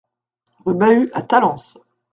Rue 0.65 0.73
Bahus 0.73 1.11
à 1.13 1.21
Talence 1.21 1.77